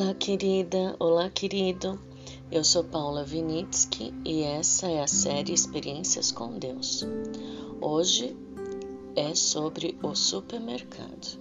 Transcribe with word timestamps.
Olá, 0.00 0.14
querida, 0.14 0.94
olá, 1.00 1.28
querido. 1.28 1.98
Eu 2.52 2.62
sou 2.62 2.84
Paula 2.84 3.24
Vinitsky 3.24 4.14
e 4.24 4.42
essa 4.44 4.86
é 4.86 5.02
a 5.02 5.08
série 5.08 5.52
Experiências 5.52 6.30
com 6.30 6.56
Deus. 6.56 7.04
Hoje 7.80 8.36
é 9.16 9.34
sobre 9.34 9.98
o 10.00 10.14
supermercado. 10.14 11.40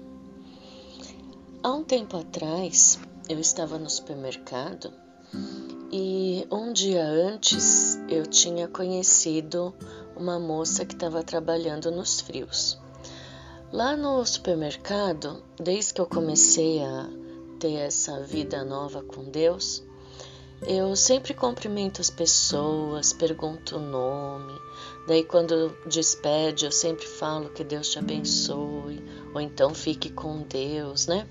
Há 1.62 1.72
um 1.72 1.84
tempo 1.84 2.18
atrás, 2.18 3.00
eu 3.30 3.40
estava 3.40 3.78
no 3.78 3.92
supermercado 3.92 4.92
e 5.92 6.48
um 6.52 6.74
dia 6.74 7.06
antes 7.06 8.00
eu 8.10 8.26
tinha 8.26 8.68
conhecido 8.68 9.72
uma 10.16 10.40
moça 10.40 10.84
que 10.84 10.96
estava 10.96 11.22
trabalhando 11.22 11.92
nos 11.92 12.22
frios. 12.22 12.76
Lá 13.72 13.96
no 13.96 14.26
supermercado, 14.26 15.44
desde 15.62 15.94
que 15.94 16.02
eu 16.02 16.08
comecei 16.08 16.84
a 16.84 17.08
ter 17.60 17.74
essa 17.76 18.22
vida 18.22 18.64
nova 18.64 19.02
com 19.02 19.24
Deus, 19.26 19.84
eu 20.66 20.96
sempre 20.96 21.34
cumprimento 21.34 22.02
as 22.02 22.10
pessoas, 22.10 23.14
pergunto 23.14 23.78
o 23.78 23.80
nome. 23.80 24.54
Daí, 25.08 25.24
quando 25.24 25.78
despede, 25.86 26.66
eu 26.66 26.72
sempre 26.72 27.06
falo 27.06 27.50
que 27.50 27.64
Deus 27.64 27.90
te 27.90 28.00
abençoe, 28.00 29.04
ou 29.34 29.40
então 29.40 29.74
fique 29.74 30.10
com 30.10 30.42
Deus, 30.42 31.06
né? 31.08 31.28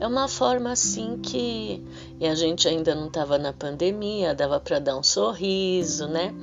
É 0.00 0.06
uma 0.06 0.26
forma 0.26 0.72
assim 0.72 1.18
que. 1.18 1.82
E 2.18 2.26
a 2.26 2.34
gente 2.34 2.66
ainda 2.68 2.94
não 2.94 3.06
estava 3.06 3.38
na 3.38 3.52
pandemia, 3.52 4.34
dava 4.34 4.58
para 4.58 4.78
dar 4.78 4.96
um 4.96 5.02
sorriso, 5.02 6.08
né? 6.08 6.34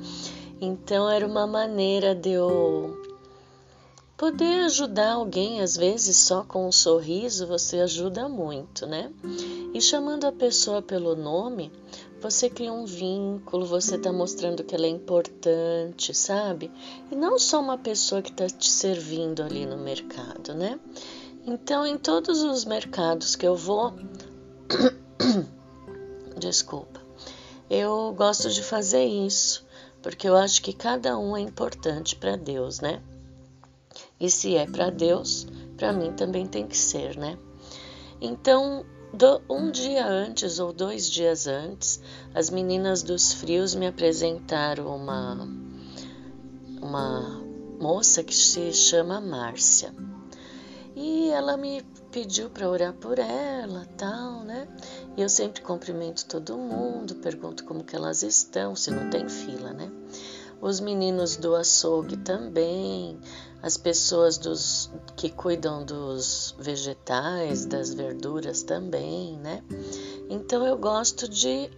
Então, 0.60 1.08
era 1.08 1.26
uma 1.26 1.46
maneira 1.46 2.14
de 2.14 2.30
eu 2.30 3.01
Poder 4.22 4.66
ajudar 4.66 5.14
alguém, 5.14 5.60
às 5.60 5.76
vezes, 5.76 6.16
só 6.16 6.44
com 6.44 6.68
um 6.68 6.70
sorriso, 6.70 7.44
você 7.44 7.80
ajuda 7.80 8.28
muito, 8.28 8.86
né? 8.86 9.10
E 9.74 9.80
chamando 9.80 10.26
a 10.26 10.30
pessoa 10.30 10.80
pelo 10.80 11.16
nome, 11.16 11.72
você 12.20 12.48
cria 12.48 12.72
um 12.72 12.84
vínculo, 12.84 13.66
você 13.66 13.96
está 13.96 14.12
mostrando 14.12 14.62
que 14.62 14.76
ela 14.76 14.86
é 14.86 14.90
importante, 14.90 16.14
sabe? 16.14 16.70
E 17.10 17.16
não 17.16 17.36
só 17.36 17.60
uma 17.60 17.76
pessoa 17.76 18.22
que 18.22 18.30
está 18.30 18.46
te 18.46 18.70
servindo 18.70 19.42
ali 19.42 19.66
no 19.66 19.76
mercado, 19.76 20.54
né? 20.54 20.78
Então, 21.44 21.84
em 21.84 21.98
todos 21.98 22.44
os 22.44 22.64
mercados 22.64 23.34
que 23.34 23.44
eu 23.44 23.56
vou, 23.56 23.92
desculpa, 26.38 27.00
eu 27.68 28.14
gosto 28.16 28.48
de 28.50 28.62
fazer 28.62 29.04
isso, 29.04 29.66
porque 30.00 30.28
eu 30.28 30.36
acho 30.36 30.62
que 30.62 30.72
cada 30.72 31.18
um 31.18 31.36
é 31.36 31.40
importante 31.40 32.14
para 32.14 32.36
Deus, 32.36 32.78
né? 32.78 33.02
E 34.22 34.30
se 34.30 34.54
é 34.54 34.66
para 34.66 34.88
Deus, 34.88 35.48
para 35.76 35.92
mim 35.92 36.12
também 36.12 36.46
tem 36.46 36.64
que 36.64 36.78
ser, 36.78 37.16
né? 37.16 37.36
Então, 38.20 38.86
um 39.50 39.68
dia 39.68 40.06
antes 40.06 40.60
ou 40.60 40.72
dois 40.72 41.10
dias 41.10 41.48
antes, 41.48 42.00
as 42.32 42.48
meninas 42.48 43.02
dos 43.02 43.32
frios 43.32 43.74
me 43.74 43.88
apresentaram 43.88 44.94
uma, 44.94 45.48
uma 46.80 47.42
moça 47.80 48.22
que 48.22 48.32
se 48.32 48.72
chama 48.72 49.20
Márcia. 49.20 49.92
E 50.94 51.28
ela 51.30 51.56
me 51.56 51.82
pediu 52.12 52.48
para 52.48 52.70
orar 52.70 52.92
por 52.92 53.18
ela, 53.18 53.88
tal, 53.96 54.44
né? 54.44 54.68
E 55.16 55.22
eu 55.22 55.28
sempre 55.28 55.62
cumprimento 55.62 56.26
todo 56.26 56.56
mundo, 56.56 57.16
pergunto 57.16 57.64
como 57.64 57.82
que 57.82 57.96
elas 57.96 58.22
estão, 58.22 58.76
se 58.76 58.92
não 58.92 59.10
tem 59.10 59.28
fila, 59.28 59.72
né? 59.72 59.90
Os 60.60 60.78
meninos 60.78 61.36
do 61.36 61.56
açougue 61.56 62.18
também, 62.18 63.18
as 63.62 63.76
pessoas 63.76 64.36
dos, 64.38 64.90
que 65.16 65.30
cuidam 65.30 65.84
dos 65.84 66.54
vegetais, 66.58 67.64
das 67.64 67.94
verduras 67.94 68.62
também, 68.64 69.38
né? 69.38 69.62
Então 70.28 70.66
eu 70.66 70.76
gosto 70.76 71.28
de 71.28 71.70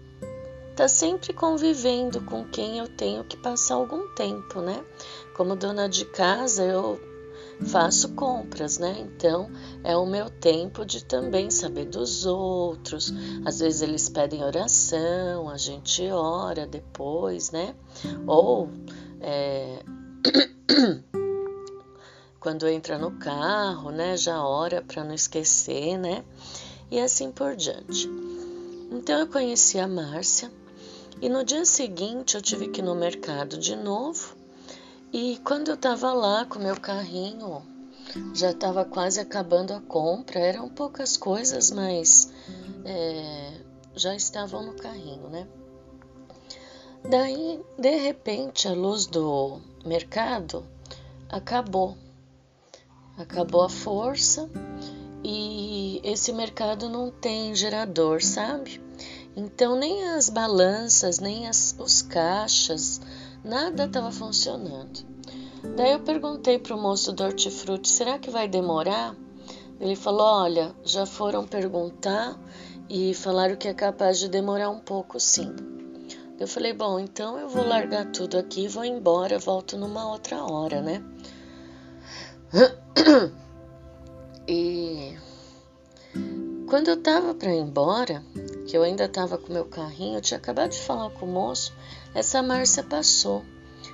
estar 0.71 0.85
tá 0.85 0.89
sempre 0.89 1.35
convivendo 1.35 2.23
com 2.23 2.45
quem 2.45 2.79
eu 2.79 2.89
tenho 2.89 3.23
que 3.25 3.37
passar 3.37 3.75
algum 3.75 4.09
tempo, 4.15 4.61
né? 4.63 4.83
Como 5.37 5.55
dona 5.55 5.87
de 5.87 6.07
casa, 6.07 6.65
eu 6.65 6.99
faço 7.67 8.15
compras, 8.15 8.79
né? 8.79 8.97
Então 8.99 9.51
é 9.85 9.95
o 9.95 10.07
meu 10.07 10.31
tempo 10.31 10.87
de 10.87 11.05
também 11.05 11.51
saber 11.51 11.85
dos 11.85 12.25
outros. 12.25 13.13
Às 13.45 13.61
vezes 13.61 13.83
eles 13.83 14.09
pedem 14.09 14.43
oração, 14.43 15.51
a 15.51 15.59
gente 15.59 16.03
ora 16.11 16.67
depois, 16.67 17.51
né? 17.51 17.75
Ou 18.27 18.71
é... 19.21 19.85
quando 22.45 22.69
entra 22.69 22.99
no 22.99 23.13
carro, 23.13 23.91
né, 23.91 24.19
já 24.19 24.45
ora 24.47 24.83
para 24.83 25.03
não 25.03 25.15
esquecer, 25.15 25.97
né? 25.97 26.23
E 26.91 27.01
assim 27.01 27.33
por 27.33 27.57
diante. 27.57 28.07
Então 28.93 29.19
eu 29.19 29.27
conheci 29.27 29.79
a 29.79 29.89
Márcia 29.89 30.53
e 31.23 31.29
no 31.31 31.43
dia 31.43 31.65
seguinte 31.65 32.35
eu 32.35 32.43
tive 32.43 32.69
que 32.69 32.83
ir 32.83 32.85
no 32.85 32.95
mercado 32.95 33.57
de 33.57 33.75
novo. 33.75 34.37
E 35.11 35.41
quando 35.43 35.69
eu 35.69 35.75
estava 35.75 36.13
lá 36.13 36.45
com 36.45 36.59
meu 36.59 36.79
carrinho, 36.79 37.63
já 38.35 38.51
estava 38.51 38.85
quase 38.85 39.19
acabando 39.19 39.73
a 39.73 39.81
compra, 39.81 40.39
eram 40.39 40.69
poucas 40.69 41.17
coisas, 41.17 41.71
mas 41.71 42.31
é, 42.85 43.55
já 43.95 44.15
estavam 44.15 44.63
no 44.67 44.75
carrinho, 44.75 45.31
né? 45.31 45.49
Daí, 47.09 47.65
de 47.79 47.97
repente, 47.97 48.69
a 48.69 48.75
luz 48.75 49.07
do 49.07 49.63
mercado 49.83 50.63
acabou 51.31 51.97
acabou 53.17 53.63
a 53.63 53.69
força 53.69 54.49
e 55.23 56.01
esse 56.05 56.33
mercado 56.33 56.89
não 56.89 57.11
tem 57.11 57.55
gerador, 57.55 58.23
sabe? 58.23 58.83
Então 59.37 59.77
nem 59.77 60.11
as 60.11 60.29
balanças, 60.29 61.19
nem 61.19 61.49
as, 61.49 61.75
os 61.79 62.03
caixas, 62.03 63.01
nada 63.43 63.85
estava 63.87 64.13
funcionando. 64.13 65.01
Daí 65.77 65.93
eu 65.93 66.01
perguntei 66.01 66.59
para 66.59 66.77
o 66.77 66.81
moço 66.81 67.11
do 67.13 67.25
hortifruti, 67.25 67.89
será 67.89 68.19
que 68.19 68.31
vai 68.31 68.47
demorar? 68.47 69.17
Ele 69.81 69.97
falou, 69.97 70.27
olha, 70.27 70.75
já 70.85 71.07
foram 71.07 71.47
perguntar 71.47 72.39
e 72.89 73.15
falaram 73.15 73.57
que 73.57 73.67
é 73.67 73.75
capaz 73.75 74.19
de 74.19 74.29
demorar 74.29 74.71
um 74.71 74.79
pouco 74.79 75.19
sim. 75.19 75.53
Eu 76.39 76.47
falei, 76.47 76.73
bom, 76.73 76.99
então 76.99 77.39
eu 77.39 77.49
vou 77.49 77.67
largar 77.67 78.11
tudo 78.11 78.37
aqui, 78.37 78.69
vou 78.69 78.85
embora, 78.85 79.39
volto 79.39 79.77
numa 79.77 80.07
outra 80.11 80.45
hora, 80.45 80.83
né? 80.83 81.03
E 84.49 85.17
quando 86.67 86.89
eu 86.89 87.01
tava 87.01 87.35
para 87.35 87.55
ir 87.55 87.61
embora, 87.61 88.23
que 88.67 88.77
eu 88.77 88.83
ainda 88.83 89.09
tava 89.09 89.39
com 89.39 89.53
meu 89.53 89.65
carrinho, 89.65 90.19
eu 90.19 90.21
tinha 90.21 90.39
acabado 90.39 90.73
de 90.73 90.81
falar 90.81 91.11
com 91.11 91.25
o 91.25 91.29
moço, 91.29 91.73
essa 92.15 92.43
Márcia 92.43 92.83
passou. 92.83 93.45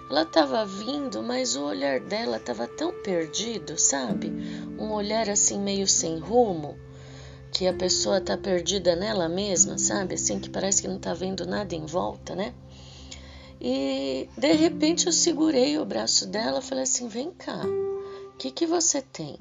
Ela 0.08 0.24
tava 0.24 0.64
vindo, 0.64 1.22
mas 1.22 1.54
o 1.54 1.64
olhar 1.64 2.00
dela 2.00 2.38
tava 2.38 2.66
tão 2.66 2.92
perdido, 3.02 3.78
sabe? 3.78 4.32
Um 4.78 4.90
olhar 4.92 5.28
assim 5.28 5.60
meio 5.60 5.86
sem 5.86 6.18
rumo, 6.18 6.76
que 7.52 7.66
a 7.66 7.74
pessoa 7.74 8.20
tá 8.20 8.38
perdida 8.38 8.96
nela 8.96 9.28
mesma, 9.28 9.76
sabe? 9.76 10.14
Assim 10.14 10.38
que 10.38 10.48
parece 10.48 10.82
que 10.82 10.88
não 10.88 10.98
tá 10.98 11.12
vendo 11.12 11.46
nada 11.46 11.74
em 11.74 11.84
volta, 11.84 12.34
né? 12.34 12.54
E 13.60 14.28
de 14.36 14.52
repente 14.52 15.06
eu 15.06 15.12
segurei 15.12 15.78
o 15.78 15.84
braço 15.84 16.26
dela, 16.26 16.62
falei 16.62 16.84
assim: 16.84 17.06
"Vem 17.06 17.30
cá. 17.30 17.62
Que 18.40 18.50
que 18.50 18.66
você 18.66 19.02
tem?" 19.02 19.38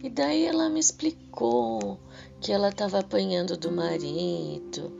E 0.00 0.08
daí 0.08 0.44
ela 0.44 0.70
me 0.70 0.78
explicou 0.78 1.98
que 2.40 2.52
ela 2.52 2.68
estava 2.68 3.00
apanhando 3.00 3.56
do 3.56 3.72
marido, 3.72 4.96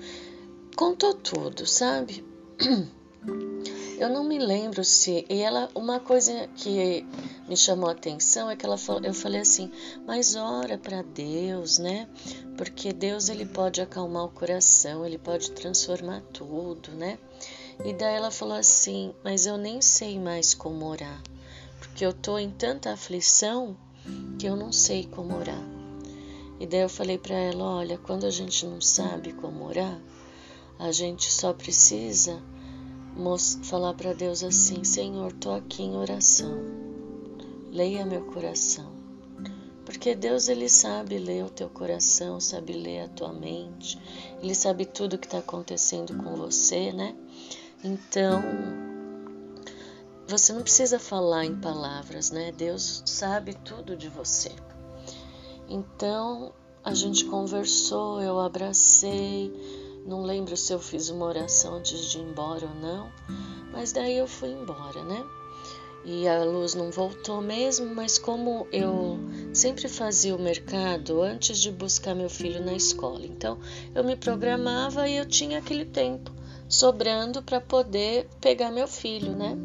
contou 0.75 1.15
tudo, 1.15 1.65
sabe? 1.65 2.25
Eu 4.00 4.10
não 4.10 4.25
me 4.25 4.37
lembro 4.37 4.82
se. 4.82 5.25
E 5.31 5.43
ela, 5.43 5.71
uma 5.77 6.00
coisa 6.00 6.49
que 6.56 7.06
me 7.49 7.56
chamou 7.56 7.88
a 7.88 7.93
atenção 7.93 8.51
é 8.51 8.57
que 8.57 8.66
ela 8.66 8.77
falou, 8.77 9.03
eu 9.04 9.15
falei 9.15 9.41
assim, 9.41 9.71
mas 10.04 10.34
ora 10.34 10.77
para 10.77 11.03
Deus, 11.03 11.78
né? 11.78 12.09
Porque 12.59 12.92
Deus 12.92 13.28
ele 13.28 13.47
pode 13.47 13.80
acalmar 13.80 14.24
o 14.24 14.28
coração, 14.28 15.07
ele 15.07 15.18
pode 15.18 15.53
transformar 15.53 16.21
tudo, 16.33 16.91
né? 16.91 17.16
E 17.84 17.95
daí 17.95 18.16
ela 18.16 18.33
falou 18.33 18.57
assim, 18.57 19.15
mas 19.22 19.47
eu 19.47 19.57
nem 19.57 19.80
sei 19.80 20.18
mais 20.18 20.53
como 20.53 20.84
orar, 20.84 21.22
porque 21.97 22.04
eu 22.04 22.13
tô 22.13 22.39
em 22.39 22.51
tanta 22.51 22.93
aflição 22.93 23.75
que 24.39 24.45
eu 24.45 24.54
não 24.54 24.71
sei 24.71 25.07
como 25.07 25.34
orar. 25.34 25.65
E 26.60 26.66
daí 26.66 26.83
eu 26.83 26.91
falei 26.91 27.16
para 27.16 27.34
ela: 27.34 27.65
olha, 27.65 27.97
quando 27.97 28.27
a 28.27 28.31
gente 28.31 28.66
não 28.66 28.83
sabe 28.83 29.33
como 29.33 29.65
orar, 29.65 29.98
a 30.78 30.93
gente 30.93 31.33
só 31.33 31.54
precisa 31.54 32.39
falar 33.63 33.95
para 33.95 34.13
Deus 34.13 34.45
assim: 34.45 34.84
Senhor, 34.84 35.33
tô 35.33 35.53
aqui 35.53 35.84
em 35.84 35.97
oração, 35.97 36.59
leia 37.72 38.04
meu 38.04 38.27
coração. 38.27 38.92
Porque 39.87 40.15
Deus 40.15 40.49
ele 40.49 40.69
sabe 40.69 41.16
ler 41.16 41.47
o 41.47 41.51
teu 41.51 41.71
coração, 41.71 42.39
sabe 42.39 42.75
ler 42.75 43.04
a 43.04 43.09
tua 43.09 43.33
mente, 43.33 43.99
ele 44.42 44.54
sabe 44.54 44.84
tudo 44.84 45.15
o 45.15 45.19
que 45.19 45.28
está 45.28 45.39
acontecendo 45.39 46.15
com 46.22 46.37
você, 46.37 46.92
né? 46.92 47.16
Então, 47.83 48.42
você 50.28 50.53
não 50.53 50.63
precisa 50.63 50.99
falar 50.99 51.45
em 51.45 51.57
palavras, 51.57 52.31
né? 52.31 52.53
Deus 52.53 53.03
sabe 53.07 53.55
tudo 53.55 53.97
de 53.97 54.09
você. 54.09 54.51
Então, 55.69 56.53
a 56.84 56.95
gente 56.95 57.25
conversou, 57.25 58.21
eu 58.21 58.39
abracei. 58.41 59.53
Não 60.07 60.23
lembro 60.23 60.57
se 60.57 60.73
eu 60.73 60.78
fiz 60.78 61.09
uma 61.09 61.27
oração 61.27 61.75
antes 61.75 62.11
de 62.11 62.19
ir 62.19 62.23
embora 62.23 62.67
ou 62.67 62.75
não, 62.75 63.11
mas 63.73 63.93
daí 63.93 64.17
eu 64.17 64.27
fui 64.28 64.51
embora, 64.51 65.03
né? 65.05 65.25
E 66.05 66.28
a 66.28 66.45
luz 66.45 66.75
não 66.75 66.93
voltou 66.93 67.41
mesmo, 67.41 67.93
mas 67.93 68.17
como 68.17 68.69
eu 68.71 69.19
sempre 69.53 69.89
fazia 69.89 70.37
o 70.37 70.39
mercado 70.39 71.21
antes 71.21 71.59
de 71.59 71.73
buscar 71.73 72.15
meu 72.15 72.31
filho 72.31 72.65
na 72.65 72.75
escola, 72.75 73.27
então 73.27 73.59
eu 73.93 74.05
me 74.05 74.15
programava 74.15 75.09
e 75.09 75.17
eu 75.17 75.27
tinha 75.27 75.59
aquele 75.59 75.84
tempo 75.84 76.31
sobrando 76.69 77.43
para 77.43 77.61
poder 77.61 78.28
pegar 78.41 78.71
meu 78.71 78.87
filho, 78.87 79.34
né? 79.34 79.57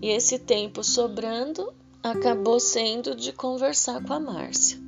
E 0.00 0.10
esse 0.10 0.38
tempo 0.38 0.84
sobrando 0.84 1.72
acabou 2.02 2.60
sendo 2.60 3.16
de 3.16 3.32
conversar 3.32 4.04
com 4.04 4.12
a 4.12 4.20
Márcia. 4.20 4.78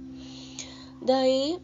Daí, 1.03 1.61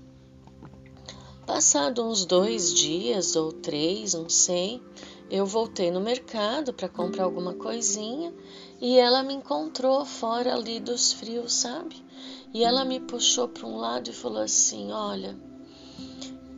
passado 1.46 2.04
uns 2.04 2.24
dois 2.24 2.74
dias 2.74 3.36
ou 3.36 3.52
três, 3.52 4.14
não 4.14 4.28
sei, 4.28 4.82
eu 5.30 5.46
voltei 5.46 5.92
no 5.92 6.00
mercado 6.00 6.72
para 6.72 6.88
comprar 6.88 7.22
alguma 7.24 7.54
coisinha 7.54 8.34
e 8.80 8.98
ela 8.98 9.22
me 9.22 9.34
encontrou 9.34 10.04
fora 10.04 10.52
ali 10.52 10.80
dos 10.80 11.12
frios, 11.12 11.52
sabe? 11.52 12.04
E 12.52 12.64
ela 12.64 12.84
me 12.84 12.98
puxou 12.98 13.46
para 13.46 13.66
um 13.66 13.76
lado 13.76 14.10
e 14.10 14.12
falou 14.12 14.42
assim: 14.42 14.90
Olha, 14.90 15.36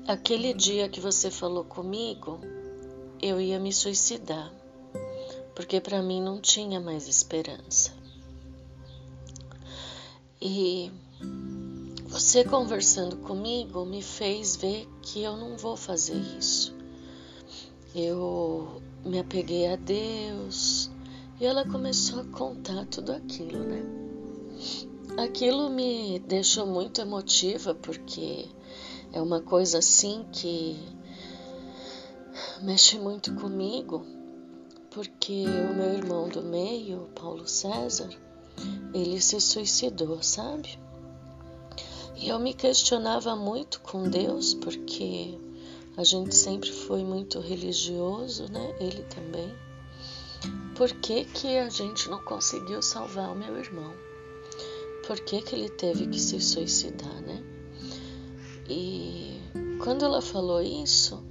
aquele 0.06 0.54
dia 0.54 0.88
que 0.88 1.00
você 1.00 1.30
falou 1.30 1.64
comigo, 1.64 2.40
eu 3.20 3.38
ia 3.38 3.58
me 3.58 3.72
suicidar 3.72 4.57
porque 5.58 5.80
para 5.80 6.00
mim 6.00 6.22
não 6.22 6.40
tinha 6.40 6.78
mais 6.78 7.08
esperança. 7.08 7.92
E 10.40 10.88
você 12.06 12.44
conversando 12.44 13.16
comigo 13.16 13.84
me 13.84 14.00
fez 14.00 14.54
ver 14.54 14.88
que 15.02 15.20
eu 15.20 15.36
não 15.36 15.56
vou 15.56 15.76
fazer 15.76 16.14
isso. 16.38 16.72
Eu 17.92 18.80
me 19.04 19.18
apeguei 19.18 19.66
a 19.66 19.74
Deus 19.74 20.92
e 21.40 21.44
ela 21.44 21.66
começou 21.68 22.20
a 22.20 22.24
contar 22.26 22.86
tudo 22.86 23.10
aquilo, 23.10 23.58
né? 23.64 23.82
Aquilo 25.16 25.68
me 25.70 26.20
deixou 26.20 26.68
muito 26.68 27.00
emotiva 27.00 27.74
porque 27.74 28.46
é 29.12 29.20
uma 29.20 29.40
coisa 29.40 29.78
assim 29.78 30.24
que 30.30 30.78
mexe 32.62 32.96
muito 32.96 33.34
comigo 33.34 34.17
porque 34.98 35.44
o 35.44 35.74
meu 35.76 35.94
irmão 35.94 36.28
do 36.28 36.42
meio, 36.42 37.08
Paulo 37.14 37.46
César, 37.46 38.10
ele 38.92 39.20
se 39.20 39.40
suicidou, 39.40 40.20
sabe? 40.24 40.76
E 42.16 42.28
eu 42.28 42.40
me 42.40 42.52
questionava 42.52 43.36
muito 43.36 43.80
com 43.80 44.10
Deus, 44.10 44.54
porque 44.54 45.38
a 45.96 46.02
gente 46.02 46.34
sempre 46.34 46.72
foi 46.72 47.04
muito 47.04 47.38
religioso, 47.38 48.50
né? 48.50 48.74
Ele 48.80 49.04
também. 49.04 49.54
Por 50.74 50.90
que, 50.90 51.24
que 51.26 51.58
a 51.58 51.68
gente 51.68 52.10
não 52.10 52.18
conseguiu 52.24 52.82
salvar 52.82 53.30
o 53.30 53.38
meu 53.38 53.56
irmão? 53.56 53.94
Por 55.06 55.20
que, 55.20 55.40
que 55.42 55.54
ele 55.54 55.68
teve 55.68 56.08
que 56.08 56.18
se 56.18 56.40
suicidar, 56.40 57.22
né? 57.22 57.40
E 58.68 59.40
quando 59.80 60.04
ela 60.04 60.20
falou 60.20 60.60
isso, 60.60 61.22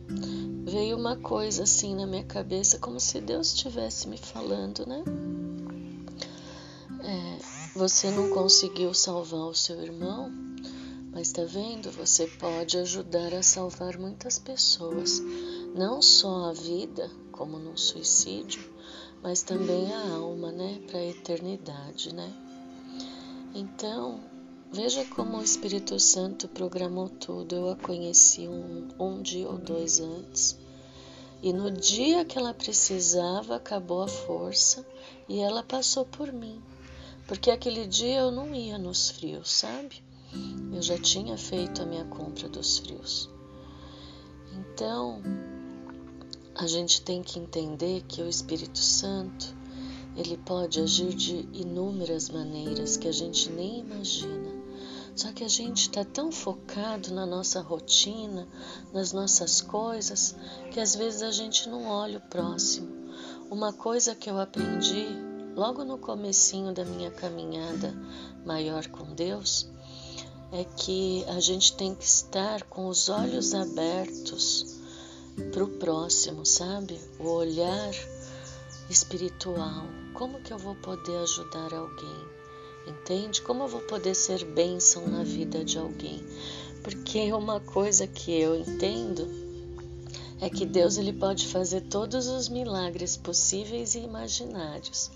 veio 0.77 0.95
uma 0.95 1.15
coisa 1.15 1.63
assim 1.63 1.95
na 1.95 2.05
minha 2.05 2.23
cabeça, 2.23 2.77
como 2.77 2.99
se 2.99 3.19
Deus 3.19 3.47
estivesse 3.47 4.07
me 4.07 4.15
falando, 4.15 4.85
né? 4.85 5.03
É, 7.03 7.39
você 7.73 8.11
não 8.11 8.29
conseguiu 8.29 8.93
salvar 8.93 9.47
o 9.47 9.55
seu 9.55 9.81
irmão, 9.81 10.31
mas 11.11 11.31
tá 11.31 11.43
vendo? 11.45 11.89
Você 11.93 12.27
pode 12.27 12.77
ajudar 12.77 13.33
a 13.33 13.41
salvar 13.41 13.97
muitas 13.97 14.37
pessoas, 14.37 15.19
não 15.73 15.99
só 15.99 16.51
a 16.51 16.53
vida, 16.53 17.09
como 17.31 17.57
num 17.57 17.75
suicídio, 17.75 18.71
mas 19.23 19.41
também 19.41 19.91
a 19.91 20.11
alma, 20.11 20.51
né? 20.51 20.79
Para 20.85 20.99
a 20.99 21.05
eternidade, 21.05 22.13
né? 22.13 22.31
Então, 23.55 24.19
Veja 24.69 25.05
como 25.05 25.37
o 25.37 25.41
Espírito 25.41 25.97
Santo 25.97 26.49
programou 26.49 27.07
tudo. 27.07 27.55
Eu 27.55 27.69
a 27.69 27.75
conheci 27.77 28.49
um, 28.49 28.89
um 28.99 29.21
dia 29.21 29.47
ou 29.47 29.57
dois 29.57 30.01
antes. 30.01 30.66
E 31.41 31.53
no 31.53 31.69
dia 31.69 32.25
que 32.25 32.37
ela 32.37 32.53
precisava, 32.53 33.55
acabou 33.55 34.01
a 34.01 34.07
força 34.07 34.85
e 35.29 35.39
ela 35.39 35.61
passou 35.61 36.05
por 36.05 36.33
mim. 36.33 36.61
Porque 37.27 37.51
aquele 37.51 37.85
dia 37.85 38.19
eu 38.19 38.31
não 38.31 38.55
ia 38.55 38.77
nos 38.77 39.11
frios, 39.11 39.51
sabe? 39.51 40.03
Eu 40.73 40.81
já 40.81 40.97
tinha 40.97 41.37
feito 41.37 41.81
a 41.81 41.85
minha 41.85 42.05
compra 42.05 42.49
dos 42.49 42.79
frios. 42.79 43.29
Então, 44.57 45.21
a 46.55 46.65
gente 46.65 47.01
tem 47.01 47.21
que 47.21 47.37
entender 47.37 48.03
que 48.07 48.21
o 48.21 48.27
Espírito 48.27 48.79
Santo, 48.79 49.55
ele 50.15 50.37
pode 50.37 50.81
agir 50.81 51.13
de 51.13 51.47
inúmeras 51.53 52.29
maneiras 52.29 52.97
que 52.97 53.07
a 53.07 53.11
gente 53.11 53.51
nem 53.51 53.79
imagina. 53.79 54.56
Só 55.17 55.31
que 55.31 55.43
a 55.43 55.47
gente 55.47 55.81
está 55.81 56.05
tão 56.05 56.31
focado 56.31 57.11
na 57.11 57.25
nossa 57.25 57.59
rotina, 57.59 58.47
nas 58.93 59.11
nossas 59.11 59.61
coisas, 59.61 60.35
que 60.71 60.79
às 60.79 60.95
vezes 60.95 61.23
a 61.23 61.31
gente 61.31 61.67
não 61.67 61.87
olha 61.87 62.19
o 62.19 62.29
próximo. 62.29 62.87
Uma 63.49 63.73
coisa 63.73 64.13
que 64.13 64.29
eu 64.29 64.39
aprendi 64.39 65.07
logo 65.55 65.83
no 65.83 65.97
comecinho 65.97 66.71
da 66.71 66.85
minha 66.85 67.09
caminhada 67.09 67.95
maior 68.45 68.85
com 68.89 69.15
Deus 69.15 69.67
é 70.51 70.63
que 70.63 71.25
a 71.27 71.39
gente 71.39 71.75
tem 71.75 71.95
que 71.95 72.05
estar 72.05 72.61
com 72.65 72.87
os 72.87 73.09
olhos 73.09 73.55
abertos 73.55 74.79
para 75.51 75.63
o 75.63 75.79
próximo, 75.79 76.45
sabe? 76.45 77.01
O 77.19 77.27
olhar 77.27 77.91
espiritual. 78.87 79.83
Como 80.13 80.39
que 80.43 80.53
eu 80.53 80.59
vou 80.59 80.75
poder 80.75 81.17
ajudar 81.17 81.73
alguém? 81.73 82.36
Entende? 82.87 83.41
Como 83.41 83.63
eu 83.63 83.67
vou 83.67 83.81
poder 83.81 84.15
ser 84.15 84.45
bênção 84.45 85.07
na 85.07 85.23
vida 85.23 85.63
de 85.63 85.77
alguém? 85.77 86.23
Porque 86.81 87.31
uma 87.33 87.59
coisa 87.59 88.07
que 88.07 88.31
eu 88.31 88.55
entendo 88.55 89.27
é 90.39 90.49
que 90.49 90.65
Deus 90.65 90.97
ele 90.97 91.11
pode 91.11 91.47
fazer 91.47 91.81
todos 91.81 92.27
os 92.27 92.47
milagres 92.47 93.17
possíveis 93.17 93.95
e 93.95 93.99
imaginários. 93.99 95.11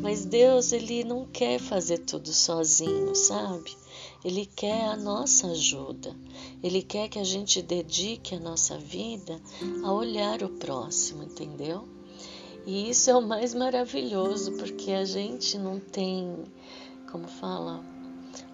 Mas 0.00 0.24
Deus 0.24 0.72
ele 0.72 1.04
não 1.04 1.26
quer 1.26 1.60
fazer 1.60 1.98
tudo 1.98 2.32
sozinho, 2.32 3.14
sabe? 3.14 3.76
Ele 4.24 4.46
quer 4.46 4.86
a 4.86 4.96
nossa 4.96 5.48
ajuda. 5.48 6.16
Ele 6.62 6.82
quer 6.82 7.08
que 7.08 7.18
a 7.18 7.24
gente 7.24 7.60
dedique 7.60 8.34
a 8.34 8.40
nossa 8.40 8.78
vida 8.78 9.38
a 9.84 9.92
olhar 9.92 10.42
o 10.42 10.48
próximo, 10.48 11.22
entendeu? 11.22 11.86
E 12.66 12.88
isso 12.88 13.10
é 13.10 13.14
o 13.14 13.20
mais 13.20 13.52
maravilhoso, 13.52 14.52
porque 14.52 14.92
a 14.92 15.04
gente 15.04 15.58
não 15.58 15.78
tem 15.78 16.34
como 17.14 17.28
fala, 17.28 17.80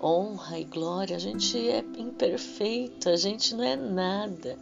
honra 0.02 0.58
e 0.58 0.64
glória. 0.64 1.16
A 1.16 1.18
gente 1.18 1.56
é 1.56 1.82
imperfeito, 1.96 3.08
a 3.08 3.16
gente 3.16 3.54
não 3.54 3.64
é 3.64 3.74
nada. 3.74 4.58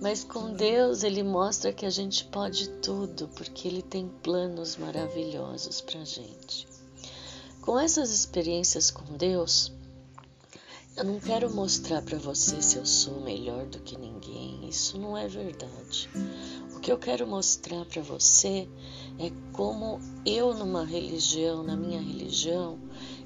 Mas 0.00 0.22
com 0.22 0.52
Deus 0.52 1.02
ele 1.02 1.24
mostra 1.24 1.72
que 1.72 1.84
a 1.84 1.90
gente 1.90 2.24
pode 2.26 2.68
tudo, 2.78 3.28
porque 3.34 3.66
ele 3.66 3.82
tem 3.82 4.08
planos 4.22 4.76
maravilhosos 4.76 5.80
para 5.80 6.04
gente. 6.04 6.68
Com 7.60 7.76
essas 7.76 8.10
experiências 8.10 8.92
com 8.92 9.16
Deus, 9.16 9.72
eu 10.96 11.02
não 11.02 11.18
quero 11.18 11.52
mostrar 11.52 12.02
para 12.02 12.18
você 12.18 12.62
se 12.62 12.76
eu 12.76 12.86
sou 12.86 13.20
melhor 13.20 13.66
do 13.66 13.80
que 13.80 13.98
ninguém. 13.98 14.68
Isso 14.68 14.96
não 14.96 15.18
é 15.18 15.26
verdade. 15.26 16.08
Que 16.84 16.92
eu 16.92 16.98
quero 16.98 17.26
mostrar 17.26 17.86
para 17.86 18.02
você 18.02 18.68
é 19.18 19.32
como 19.54 19.98
eu 20.26 20.52
numa 20.52 20.84
religião, 20.84 21.62
na 21.62 21.74
minha 21.74 21.98
religião, 21.98 22.78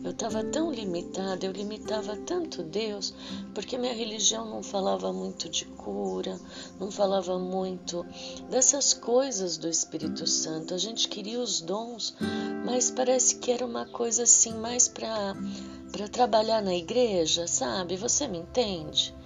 eu 0.05 0.13
estava 0.13 0.45
tão 0.45 0.71
limitada, 0.71 1.45
eu 1.45 1.51
limitava 1.51 2.17
tanto 2.19 2.63
Deus, 2.63 3.13
porque 3.53 3.77
minha 3.77 3.93
religião 3.93 4.49
não 4.49 4.63
falava 4.63 5.13
muito 5.13 5.49
de 5.49 5.65
cura, 5.65 6.39
não 6.79 6.89
falava 6.93 7.37
muito 7.37 8.07
dessas 8.49 8.95
coisas 8.95 9.57
do 9.57 9.69
Espírito 9.69 10.25
Santo. 10.25 10.73
A 10.73 10.79
gente 10.79 11.09
queria 11.09 11.41
os 11.41 11.61
dons, 11.61 12.15
mas 12.65 12.93
parece 12.93 13.41
que 13.41 13.51
era 13.51 13.67
uma 13.67 13.87
coisa 13.87 14.23
assim 14.23 14.55
mais 14.55 14.87
para 14.87 15.35
para 15.91 16.07
trabalhar 16.07 16.63
na 16.63 16.77
igreja, 16.77 17.49
sabe? 17.49 17.97
Você 17.97 18.29
me 18.29 18.39
entende? 18.39 19.18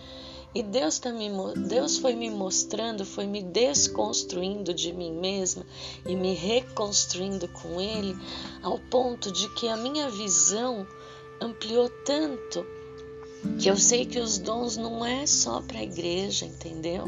E 0.55 0.63
Deus, 0.63 0.99
tá 0.99 1.11
me, 1.11 1.31
Deus 1.69 1.97
foi 1.97 2.15
me 2.15 2.31
mostrando, 2.31 3.07
foi 3.07 3.27
me 3.27 3.43
desconstruindo 3.43 4.75
de 4.75 4.93
mim 4.93 5.13
mesma 5.13 5.65
e 6.07 6.15
me 6.15 6.35
reconstruindo 6.35 7.49
com 7.49 7.81
Ele, 7.81 8.15
ao 8.63 8.79
ponto 8.79 9.33
de 9.33 9.49
que 9.55 9.69
a 9.69 9.77
minha 9.77 10.11
visão 10.11 10.87
ampliou 11.41 11.89
tanto 12.05 12.67
que 13.59 13.69
eu 13.69 13.77
sei 13.77 14.07
que 14.07 14.21
os 14.21 14.39
dons 14.39 14.77
não 14.77 15.05
é 15.05 15.27
só 15.27 15.61
para 15.61 15.79
a 15.79 15.83
igreja, 15.83 16.45
entendeu? 16.47 17.05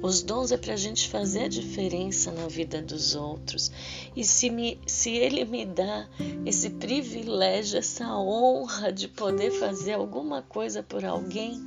Os 0.00 0.22
dons 0.22 0.52
é 0.52 0.56
para 0.56 0.74
a 0.74 0.76
gente 0.76 1.08
fazer 1.08 1.44
a 1.44 1.48
diferença 1.48 2.30
na 2.30 2.46
vida 2.46 2.82
dos 2.82 3.14
outros. 3.14 3.72
E 4.14 4.22
se, 4.22 4.50
me, 4.50 4.78
se 4.86 5.10
Ele 5.10 5.44
me 5.44 5.64
dá 5.64 6.08
esse 6.44 6.70
privilégio, 6.70 7.78
essa 7.78 8.16
honra 8.16 8.92
de 8.92 9.08
poder 9.08 9.50
fazer 9.50 9.94
alguma 9.94 10.42
coisa 10.42 10.82
por 10.82 11.04
alguém, 11.04 11.58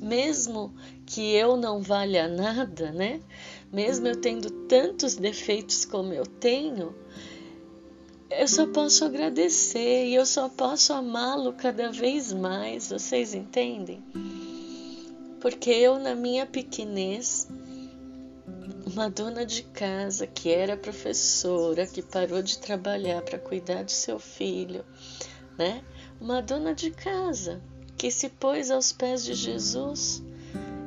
mesmo 0.00 0.74
que 1.04 1.34
eu 1.34 1.56
não 1.56 1.80
valha 1.82 2.28
nada, 2.28 2.90
né? 2.92 3.20
Mesmo 3.72 4.06
eu 4.08 4.20
tendo 4.20 4.50
tantos 4.66 5.16
defeitos 5.16 5.84
como 5.84 6.12
eu 6.12 6.24
tenho, 6.24 6.94
eu 8.30 8.46
só 8.46 8.66
posso 8.66 9.04
agradecer 9.04 10.06
e 10.06 10.14
eu 10.14 10.24
só 10.26 10.48
posso 10.48 10.92
amá-lo 10.92 11.52
cada 11.54 11.90
vez 11.90 12.32
mais, 12.32 12.90
vocês 12.90 13.34
entendem? 13.34 14.02
Porque 15.40 15.70
eu, 15.70 15.98
na 15.98 16.14
minha 16.14 16.44
pequenez, 16.44 17.48
uma 18.86 19.08
dona 19.08 19.44
de 19.44 19.62
casa 19.62 20.26
que 20.26 20.50
era 20.50 20.76
professora, 20.76 21.86
que 21.86 22.02
parou 22.02 22.42
de 22.42 22.58
trabalhar 22.58 23.22
para 23.22 23.38
cuidar 23.38 23.84
do 23.84 23.90
seu 23.90 24.18
filho, 24.18 24.84
né? 25.56 25.82
Uma 26.20 26.42
dona 26.42 26.74
de 26.74 26.90
casa 26.90 27.62
que 27.98 28.12
se 28.12 28.28
pôs 28.28 28.70
aos 28.70 28.92
pés 28.92 29.24
de 29.24 29.34
Jesus 29.34 30.22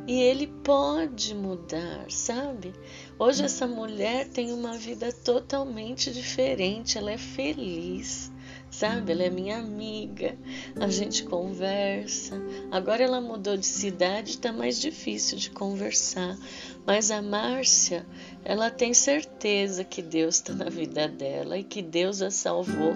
e 0.07 0.19
ele 0.19 0.47
pode 0.47 1.35
mudar, 1.35 2.09
sabe? 2.09 2.73
Hoje 3.19 3.43
essa 3.43 3.67
mulher 3.67 4.27
tem 4.29 4.53
uma 4.53 4.77
vida 4.77 5.11
totalmente 5.11 6.09
diferente, 6.11 6.97
ela 6.97 7.11
é 7.11 7.17
feliz, 7.17 8.31
sabe? 8.71 9.11
Ela 9.11 9.23
é 9.23 9.29
minha 9.29 9.57
amiga, 9.57 10.37
a 10.79 10.87
gente 10.87 11.23
conversa. 11.25 12.41
Agora 12.71 13.03
ela 13.03 13.19
mudou 13.19 13.57
de 13.57 13.65
cidade, 13.65 14.37
tá 14.37 14.53
mais 14.53 14.79
difícil 14.79 15.37
de 15.37 15.51
conversar. 15.51 16.37
Mas 16.85 17.11
a 17.11 17.21
Márcia, 17.21 18.07
ela 18.43 18.71
tem 18.71 18.93
certeza 18.93 19.83
que 19.83 20.01
Deus 20.01 20.35
está 20.35 20.53
na 20.53 20.69
vida 20.69 21.07
dela 21.07 21.57
e 21.57 21.63
que 21.63 21.81
Deus 21.81 22.21
a 22.21 22.31
salvou 22.31 22.95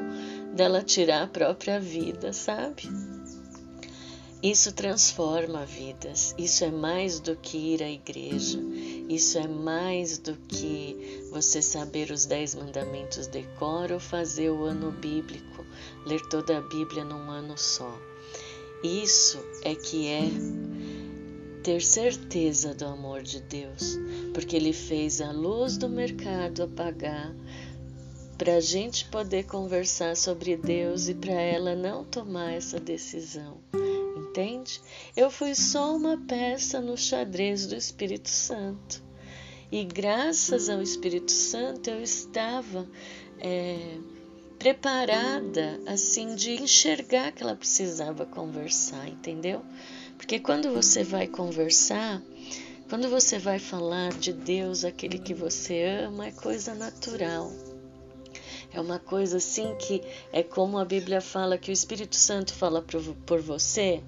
dela 0.55 0.81
tirar 0.81 1.23
a 1.23 1.27
própria 1.27 1.79
vida, 1.79 2.31
sabe? 2.33 2.89
Isso 4.45 4.71
transforma 4.73 5.65
vidas. 5.65 6.35
Isso 6.37 6.63
é 6.63 6.69
mais 6.69 7.19
do 7.19 7.35
que 7.35 7.57
ir 7.57 7.81
à 7.81 7.89
igreja. 7.89 8.59
Isso 9.09 9.39
é 9.39 9.47
mais 9.47 10.19
do 10.19 10.35
que 10.47 11.25
você 11.31 11.63
saber 11.63 12.11
os 12.11 12.27
dez 12.27 12.53
mandamentos 12.53 13.25
de 13.25 13.41
cor 13.57 13.91
ou 13.91 13.99
fazer 13.99 14.51
o 14.51 14.63
ano 14.65 14.91
bíblico, 14.91 15.65
ler 16.05 16.21
toda 16.29 16.59
a 16.59 16.61
Bíblia 16.61 17.03
num 17.03 17.27
ano 17.31 17.57
só. 17.57 17.91
Isso 18.83 19.43
é 19.63 19.73
que 19.73 20.07
é 20.09 20.29
ter 21.63 21.81
certeza 21.81 22.75
do 22.75 22.85
amor 22.85 23.23
de 23.23 23.41
Deus, 23.41 23.97
porque 24.31 24.57
Ele 24.57 24.73
fez 24.73 25.21
a 25.21 25.31
luz 25.31 25.75
do 25.75 25.89
mercado 25.89 26.61
apagar 26.61 27.35
para 28.37 28.57
a 28.57 28.61
gente 28.61 29.05
poder 29.05 29.47
conversar 29.47 30.15
sobre 30.15 30.55
Deus 30.55 31.09
e 31.09 31.15
para 31.15 31.33
ela 31.33 31.75
não 31.75 32.03
tomar 32.03 32.53
essa 32.53 32.79
decisão 32.79 33.57
entende? 34.35 34.81
Eu 35.15 35.31
fui 35.31 35.55
só 35.55 35.95
uma 35.95 36.17
peça 36.17 36.81
no 36.81 36.97
xadrez 36.97 37.65
do 37.65 37.75
Espírito 37.75 38.29
Santo. 38.29 39.01
E 39.71 39.83
graças 39.85 40.69
ao 40.69 40.81
Espírito 40.81 41.31
Santo 41.31 41.89
eu 41.89 42.01
estava 42.01 42.87
é, 43.39 43.97
preparada 44.59 45.79
assim 45.87 46.35
de 46.35 46.61
enxergar 46.61 47.31
que 47.31 47.43
ela 47.43 47.55
precisava 47.55 48.25
conversar, 48.25 49.07
entendeu? 49.07 49.63
Porque 50.17 50.39
quando 50.39 50.71
você 50.71 51.03
vai 51.03 51.27
conversar, 51.27 52.21
quando 52.89 53.09
você 53.09 53.39
vai 53.39 53.57
falar 53.57 54.11
de 54.13 54.33
Deus, 54.33 54.83
aquele 54.83 55.17
que 55.17 55.33
você 55.33 55.83
ama, 56.05 56.27
é 56.27 56.31
coisa 56.31 56.75
natural. 56.75 57.51
É 58.73 58.79
uma 58.81 58.99
coisa 58.99 59.37
assim 59.37 59.73
que 59.75 60.01
é 60.33 60.43
como 60.43 60.77
a 60.77 60.83
Bíblia 60.83 61.21
fala 61.21 61.57
que 61.57 61.71
o 61.71 61.73
Espírito 61.73 62.15
Santo 62.15 62.53
fala 62.53 62.81
por, 62.81 63.01
por 63.25 63.41
você, 63.41 64.03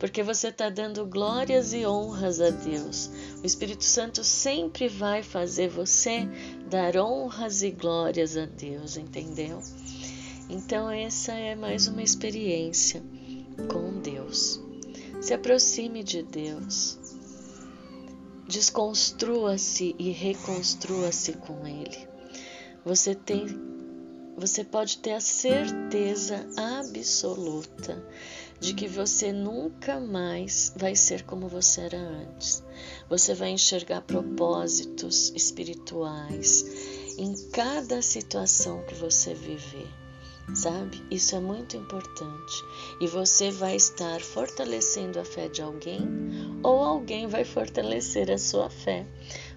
porque 0.00 0.22
você 0.22 0.48
está 0.48 0.70
dando 0.70 1.04
glórias 1.04 1.74
e 1.74 1.84
honras 1.84 2.40
a 2.40 2.48
Deus. 2.48 3.10
O 3.42 3.46
Espírito 3.46 3.84
Santo 3.84 4.24
sempre 4.24 4.88
vai 4.88 5.22
fazer 5.22 5.68
você 5.68 6.26
dar 6.70 6.96
honras 6.96 7.62
e 7.62 7.70
glórias 7.70 8.34
a 8.34 8.46
Deus, 8.46 8.96
entendeu? 8.96 9.60
Então, 10.48 10.90
essa 10.90 11.32
é 11.32 11.54
mais 11.54 11.86
uma 11.86 12.02
experiência 12.02 13.02
com 13.70 14.00
Deus. 14.00 14.58
Se 15.20 15.34
aproxime 15.34 16.02
de 16.02 16.22
Deus. 16.22 16.98
Desconstrua-se 18.48 19.94
e 19.98 20.10
reconstrua-se 20.10 21.34
com 21.34 21.66
Ele. 21.66 22.08
Você 22.84 23.14
tem 23.14 23.46
você 24.36 24.64
pode 24.64 24.98
ter 24.98 25.12
a 25.12 25.20
certeza 25.20 26.46
absoluta 26.56 28.02
de 28.60 28.74
que 28.74 28.86
você 28.86 29.32
nunca 29.32 29.98
mais 29.98 30.72
vai 30.76 30.94
ser 30.94 31.24
como 31.24 31.48
você 31.48 31.80
era 31.80 31.98
antes. 31.98 32.62
Você 33.08 33.34
vai 33.34 33.50
enxergar 33.50 34.02
propósitos 34.02 35.32
espirituais 35.34 36.64
em 37.18 37.34
cada 37.50 38.02
situação 38.02 38.84
que 38.84 38.94
você 38.94 39.32
viver, 39.32 39.88
sabe? 40.54 41.02
Isso 41.10 41.34
é 41.34 41.40
muito 41.40 41.76
importante. 41.76 42.64
E 43.00 43.06
você 43.06 43.50
vai 43.50 43.76
estar 43.76 44.20
fortalecendo 44.20 45.18
a 45.18 45.24
fé 45.24 45.48
de 45.48 45.62
alguém 45.62 46.00
ou 46.62 46.84
alguém 46.84 47.26
vai 47.26 47.44
fortalecer 47.44 48.30
a 48.30 48.36
sua 48.36 48.68
fé, 48.68 49.06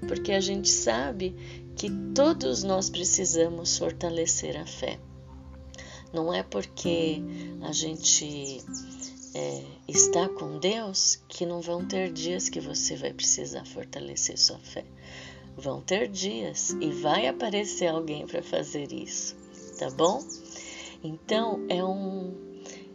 porque 0.07 0.31
a 0.31 0.39
gente 0.39 0.69
sabe 0.69 1.35
que 1.75 1.89
todos 2.15 2.63
nós 2.63 2.89
precisamos 2.89 3.77
fortalecer 3.77 4.55
a 4.55 4.65
fé. 4.65 4.97
Não 6.13 6.31
é 6.31 6.43
porque 6.43 7.21
a 7.63 7.71
gente 7.71 8.61
é, 9.33 9.63
está 9.87 10.29
com 10.29 10.59
Deus 10.59 11.19
que 11.27 11.45
não 11.45 11.59
vão 11.59 11.83
ter 11.83 12.11
dias 12.11 12.49
que 12.49 12.59
você 12.59 12.95
vai 12.95 13.11
precisar 13.11 13.65
fortalecer 13.65 14.37
sua 14.37 14.59
fé. 14.59 14.85
Vão 15.57 15.81
ter 15.81 16.07
dias 16.07 16.69
e 16.79 16.91
vai 16.91 17.27
aparecer 17.27 17.87
alguém 17.87 18.27
para 18.27 18.43
fazer 18.43 18.91
isso, 18.91 19.35
tá 19.77 19.89
bom? 19.89 20.23
Então 21.03 21.65
é 21.67 21.83
um 21.83 22.53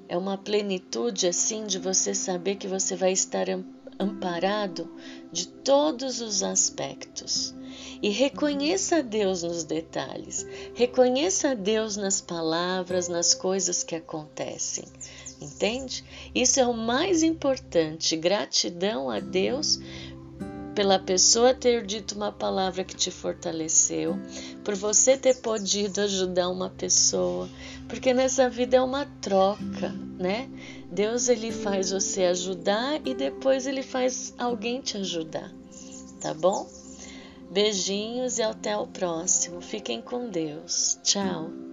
é 0.08 0.16
uma 0.16 0.38
plenitude 0.38 1.26
assim 1.26 1.66
de 1.66 1.78
você 1.78 2.14
saber 2.14 2.56
que 2.56 2.66
você 2.66 2.96
vai 2.96 3.12
estar 3.12 3.46
amparado 3.98 4.90
de 5.30 5.48
todos 5.48 6.20
os 6.20 6.42
aspectos. 6.42 7.54
E 8.02 8.10
reconheça 8.10 8.96
a 8.96 9.00
Deus 9.02 9.42
nos 9.42 9.64
detalhes, 9.64 10.46
reconheça 10.74 11.50
a 11.50 11.54
Deus 11.54 11.96
nas 11.96 12.20
palavras, 12.20 13.08
nas 13.08 13.34
coisas 13.34 13.82
que 13.82 13.94
acontecem. 13.96 14.84
Entende? 15.40 16.04
Isso 16.34 16.60
é 16.60 16.66
o 16.66 16.74
mais 16.74 17.22
importante. 17.22 18.16
Gratidão 18.16 19.10
a 19.10 19.20
Deus 19.20 19.80
pela 20.78 20.96
pessoa 20.96 21.52
ter 21.52 21.84
dito 21.84 22.14
uma 22.14 22.30
palavra 22.30 22.84
que 22.84 22.94
te 22.94 23.10
fortaleceu, 23.10 24.16
por 24.62 24.76
você 24.76 25.16
ter 25.16 25.34
podido 25.40 26.00
ajudar 26.02 26.48
uma 26.48 26.70
pessoa, 26.70 27.48
porque 27.88 28.14
nessa 28.14 28.48
vida 28.48 28.76
é 28.76 28.80
uma 28.80 29.04
troca, 29.20 29.92
né? 30.16 30.48
Deus 30.88 31.28
ele 31.28 31.50
faz 31.50 31.90
você 31.90 32.26
ajudar 32.26 33.00
e 33.04 33.12
depois 33.12 33.66
ele 33.66 33.82
faz 33.82 34.32
alguém 34.38 34.80
te 34.80 34.96
ajudar, 34.98 35.52
tá 36.20 36.32
bom? 36.32 36.70
Beijinhos 37.50 38.38
e 38.38 38.42
até 38.42 38.76
o 38.76 38.86
próximo. 38.86 39.60
Fiquem 39.60 40.00
com 40.02 40.28
Deus. 40.28 40.98
Tchau. 41.02 41.67